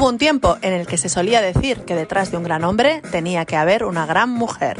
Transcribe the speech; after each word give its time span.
Hubo 0.00 0.08
un 0.08 0.16
tiempo 0.16 0.56
en 0.62 0.72
el 0.72 0.86
que 0.86 0.96
se 0.96 1.10
solía 1.10 1.42
decir 1.42 1.82
que 1.82 1.94
detrás 1.94 2.30
de 2.30 2.38
un 2.38 2.42
gran 2.42 2.64
hombre 2.64 3.02
tenía 3.12 3.44
que 3.44 3.54
haber 3.54 3.84
una 3.84 4.06
gran 4.06 4.30
mujer. 4.30 4.78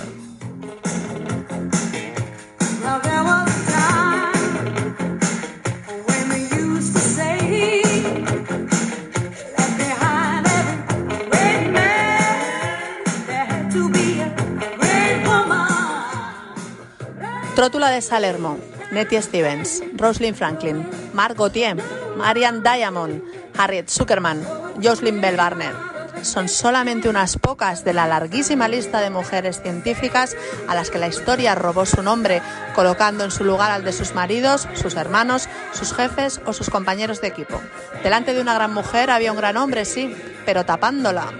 Trótula 17.55 17.91
de 17.91 18.01
Salermo, 18.01 18.57
Nettie 18.91 19.21
Stevens, 19.21 19.83
Rosalind 19.99 20.35
Franklin, 20.35 20.89
Mark 21.13 21.35
Gauthier, 21.37 21.77
Marianne 22.17 22.63
Diamond, 22.63 23.23
Harriet 23.59 23.91
Zuckerman, 23.91 24.60
Jocelyn 24.83 25.21
Bell 25.21 25.37
Barner. 25.37 25.75
Son 26.23 26.49
solamente 26.49 27.09
unas 27.09 27.39
pocas 27.39 27.85
de 27.85 27.95
la 27.95 28.07
larguísima 28.07 28.69
lista 28.69 29.01
de 29.01 29.11
mujeres 29.11 29.63
científicas 29.63 30.37
a 30.69 30.75
las 30.75 30.91
que 30.91 30.99
la 30.99 31.09
historia 31.09 31.55
robó 31.55 31.87
su 31.87 32.03
nombre, 32.03 32.43
colocando 32.75 33.25
en 33.25 33.31
su 33.31 33.45
lugar 33.45 33.71
al 33.71 33.85
de 33.85 33.93
sus 33.93 34.15
maridos, 34.15 34.69
sus 34.75 34.97
hermanos, 34.97 35.49
sus 35.73 35.95
jefes 35.95 36.41
o 36.45 36.53
sus 36.53 36.69
compañeros 36.69 37.21
de 37.21 37.29
equipo. 37.29 37.61
Delante 38.03 38.35
de 38.35 38.41
una 38.41 38.55
gran 38.55 38.75
mujer 38.75 39.11
había 39.11 39.33
un 39.33 39.39
gran 39.39 39.57
hombre, 39.57 39.85
sí, 39.85 40.15
pero 40.45 40.67
tapándola. 40.67 41.33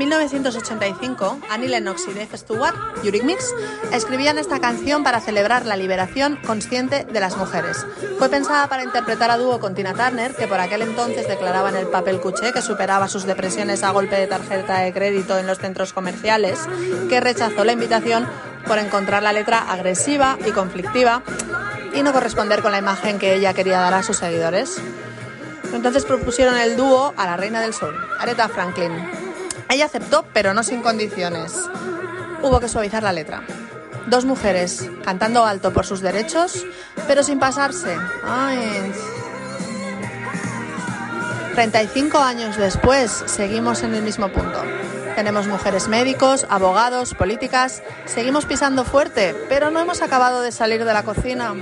1985, 0.00 1.40
Annie 1.50 1.68
Lennox 1.68 2.08
y 2.08 2.14
Dave 2.14 2.34
Stewart, 2.34 2.74
Eurythmics, 3.04 3.54
escribían 3.92 4.38
esta 4.38 4.58
canción 4.58 5.04
para 5.04 5.20
celebrar 5.20 5.66
la 5.66 5.76
liberación 5.76 6.38
consciente 6.46 7.04
de 7.04 7.20
las 7.20 7.36
mujeres. 7.36 7.84
Fue 8.18 8.30
pensada 8.30 8.66
para 8.68 8.82
interpretar 8.82 9.30
a 9.30 9.36
dúo 9.36 9.60
con 9.60 9.74
Tina 9.74 9.92
Turner, 9.92 10.34
que 10.34 10.48
por 10.48 10.58
aquel 10.58 10.82
entonces 10.82 11.28
declaraba 11.28 11.68
en 11.68 11.76
el 11.76 11.86
papel 11.86 12.18
cuché 12.18 12.52
que 12.54 12.62
superaba 12.62 13.08
sus 13.08 13.24
depresiones 13.24 13.82
a 13.82 13.90
golpe 13.90 14.16
de 14.16 14.26
tarjeta 14.26 14.78
de 14.78 14.92
crédito 14.94 15.36
en 15.36 15.46
los 15.46 15.58
centros 15.58 15.92
comerciales, 15.92 16.60
que 17.10 17.20
rechazó 17.20 17.64
la 17.64 17.72
invitación 17.72 18.26
por 18.66 18.78
encontrar 18.78 19.22
la 19.22 19.34
letra 19.34 19.70
agresiva 19.70 20.38
y 20.46 20.50
conflictiva 20.52 21.22
y 21.94 22.02
no 22.02 22.14
corresponder 22.14 22.62
con 22.62 22.72
la 22.72 22.78
imagen 22.78 23.18
que 23.18 23.34
ella 23.34 23.52
quería 23.52 23.80
dar 23.80 23.92
a 23.92 24.02
sus 24.02 24.16
seguidores. 24.16 24.80
Entonces 25.74 26.06
propusieron 26.06 26.56
el 26.56 26.78
dúo 26.78 27.12
a 27.18 27.26
la 27.26 27.36
reina 27.36 27.60
del 27.60 27.74
sol, 27.74 27.94
Aretha 28.18 28.48
Franklin. 28.48 29.19
Ella 29.70 29.84
aceptó, 29.84 30.24
pero 30.32 30.52
no 30.52 30.64
sin 30.64 30.82
condiciones. 30.82 31.54
Hubo 32.42 32.58
que 32.58 32.68
suavizar 32.68 33.04
la 33.04 33.12
letra. 33.12 33.42
Dos 34.08 34.24
mujeres 34.24 34.90
cantando 35.04 35.46
alto 35.46 35.72
por 35.72 35.86
sus 35.86 36.00
derechos, 36.00 36.66
pero 37.06 37.22
sin 37.22 37.38
pasarse. 37.38 37.96
Ay. 38.24 38.92
35 41.54 42.18
años 42.18 42.56
después, 42.56 43.22
seguimos 43.26 43.82
en 43.84 43.94
el 43.94 44.02
mismo 44.02 44.28
punto. 44.32 44.60
Tenemos 45.14 45.46
mujeres 45.46 45.86
médicos, 45.86 46.46
abogados, 46.48 47.14
políticas. 47.14 47.82
Seguimos 48.06 48.46
pisando 48.46 48.84
fuerte, 48.84 49.36
pero 49.48 49.70
no 49.70 49.78
hemos 49.78 50.02
acabado 50.02 50.40
de 50.42 50.50
salir 50.50 50.84
de 50.84 50.92
la 50.92 51.04
cocina. 51.04 51.54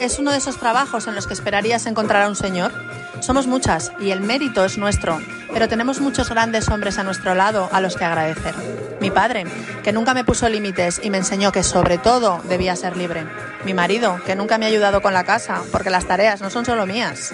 Es 0.00 0.18
uno 0.18 0.32
de 0.32 0.38
esos 0.38 0.56
trabajos 0.56 1.06
en 1.06 1.14
los 1.14 1.26
que 1.26 1.34
esperarías 1.34 1.86
encontrar 1.86 2.22
a 2.22 2.28
un 2.28 2.34
señor. 2.34 2.72
Somos 3.20 3.46
muchas 3.46 3.92
y 4.00 4.10
el 4.10 4.20
mérito 4.20 4.64
es 4.64 4.76
nuestro, 4.76 5.20
pero 5.52 5.68
tenemos 5.68 6.00
muchos 6.00 6.30
grandes 6.30 6.68
hombres 6.68 6.98
a 6.98 7.04
nuestro 7.04 7.34
lado 7.34 7.68
a 7.70 7.80
los 7.80 7.96
que 7.96 8.04
agradecer. 8.04 8.54
Mi 9.00 9.10
padre, 9.10 9.44
que 9.84 9.92
nunca 9.92 10.14
me 10.14 10.24
puso 10.24 10.48
límites 10.48 11.00
y 11.02 11.10
me 11.10 11.18
enseñó 11.18 11.52
que 11.52 11.62
sobre 11.62 11.98
todo 11.98 12.40
debía 12.48 12.74
ser 12.74 12.96
libre. 12.96 13.24
Mi 13.64 13.72
marido, 13.72 14.20
que 14.26 14.34
nunca 14.34 14.58
me 14.58 14.66
ha 14.66 14.68
ayudado 14.68 15.00
con 15.00 15.14
la 15.14 15.24
casa, 15.24 15.62
porque 15.70 15.90
las 15.90 16.06
tareas 16.06 16.40
no 16.40 16.50
son 16.50 16.64
solo 16.64 16.84
mías. 16.84 17.32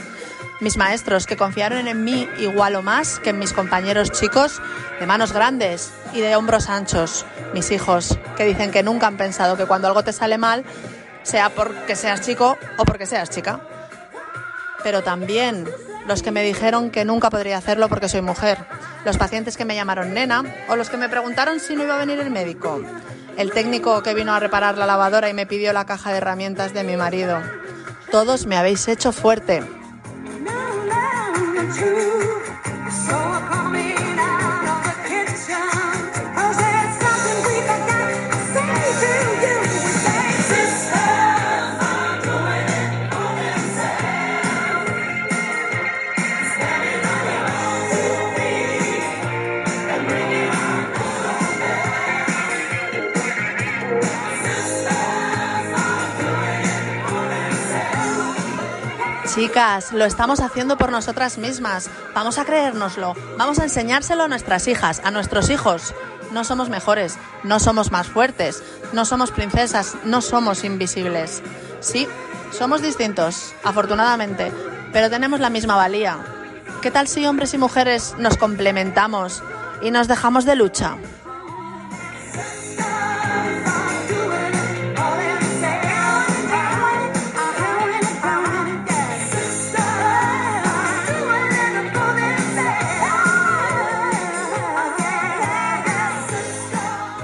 Mis 0.60 0.76
maestros, 0.76 1.26
que 1.26 1.36
confiaron 1.36 1.88
en 1.88 2.04
mí 2.04 2.28
igual 2.38 2.74
o 2.74 2.82
más 2.82 3.20
que 3.20 3.30
en 3.30 3.38
mis 3.38 3.52
compañeros 3.52 4.10
chicos, 4.10 4.60
de 5.00 5.06
manos 5.06 5.32
grandes 5.32 5.92
y 6.12 6.20
de 6.20 6.36
hombros 6.36 6.68
anchos. 6.68 7.24
Mis 7.54 7.70
hijos, 7.70 8.18
que 8.36 8.44
dicen 8.44 8.70
que 8.70 8.82
nunca 8.82 9.06
han 9.06 9.16
pensado 9.16 9.56
que 9.56 9.64
cuando 9.64 9.88
algo 9.88 10.04
te 10.04 10.12
sale 10.12 10.36
mal, 10.36 10.64
sea 11.28 11.50
porque 11.50 11.94
seas 11.94 12.22
chico 12.22 12.56
o 12.78 12.84
porque 12.86 13.04
seas 13.04 13.28
chica. 13.28 13.60
Pero 14.82 15.02
también 15.02 15.68
los 16.06 16.22
que 16.22 16.30
me 16.30 16.42
dijeron 16.42 16.90
que 16.90 17.04
nunca 17.04 17.28
podría 17.28 17.58
hacerlo 17.58 17.90
porque 17.90 18.08
soy 18.08 18.22
mujer, 18.22 18.56
los 19.04 19.18
pacientes 19.18 19.58
que 19.58 19.66
me 19.66 19.74
llamaron 19.74 20.14
nena 20.14 20.42
o 20.68 20.76
los 20.76 20.88
que 20.88 20.96
me 20.96 21.10
preguntaron 21.10 21.60
si 21.60 21.76
no 21.76 21.84
iba 21.84 21.96
a 21.96 21.98
venir 21.98 22.18
el 22.18 22.30
médico, 22.30 22.80
el 23.36 23.52
técnico 23.52 24.02
que 24.02 24.14
vino 24.14 24.32
a 24.32 24.40
reparar 24.40 24.78
la 24.78 24.86
lavadora 24.86 25.28
y 25.28 25.34
me 25.34 25.44
pidió 25.44 25.74
la 25.74 25.84
caja 25.84 26.12
de 26.12 26.16
herramientas 26.16 26.72
de 26.72 26.82
mi 26.82 26.96
marido. 26.96 27.38
Todos 28.10 28.46
me 28.46 28.56
habéis 28.56 28.88
hecho 28.88 29.12
fuerte. 29.12 29.62
Chicas, 59.38 59.92
lo 59.92 60.04
estamos 60.04 60.40
haciendo 60.40 60.76
por 60.76 60.90
nosotras 60.90 61.38
mismas. 61.38 61.88
Vamos 62.12 62.38
a 62.38 62.44
creérnoslo. 62.44 63.14
Vamos 63.36 63.60
a 63.60 63.62
enseñárselo 63.62 64.24
a 64.24 64.28
nuestras 64.28 64.66
hijas, 64.66 65.00
a 65.04 65.12
nuestros 65.12 65.48
hijos. 65.48 65.94
No 66.32 66.42
somos 66.42 66.70
mejores, 66.70 67.16
no 67.44 67.60
somos 67.60 67.92
más 67.92 68.08
fuertes, 68.08 68.64
no 68.92 69.04
somos 69.04 69.30
princesas, 69.30 69.94
no 70.02 70.22
somos 70.22 70.64
invisibles. 70.64 71.40
Sí, 71.78 72.08
somos 72.50 72.82
distintos, 72.82 73.54
afortunadamente, 73.62 74.50
pero 74.92 75.08
tenemos 75.08 75.38
la 75.38 75.50
misma 75.50 75.76
valía. 75.76 76.18
¿Qué 76.82 76.90
tal 76.90 77.06
si 77.06 77.24
hombres 77.24 77.54
y 77.54 77.58
mujeres 77.58 78.16
nos 78.18 78.36
complementamos 78.36 79.44
y 79.80 79.92
nos 79.92 80.08
dejamos 80.08 80.46
de 80.46 80.56
lucha? 80.56 80.96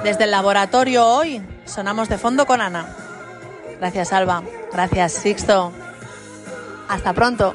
Desde 0.04 0.24
el 0.24 0.32
laboratorio 0.32 1.06
hoy 1.06 1.40
sonamos 1.64 2.10
de 2.10 2.18
fondo 2.18 2.44
con 2.44 2.60
Ana. 2.60 2.86
Gracias 3.80 4.12
Alba, 4.12 4.42
gracias 4.70 5.14
Sixto. 5.14 5.72
Hasta 6.90 7.14
pronto. 7.14 7.54